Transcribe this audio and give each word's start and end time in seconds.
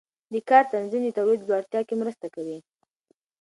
د 0.33 0.33
کار 0.49 0.63
تنظیم 0.73 1.01
د 1.05 1.09
تولید 1.17 1.41
لوړتیا 1.49 1.81
کې 1.87 1.95
مرسته 2.01 2.27
کوي. 2.35 2.57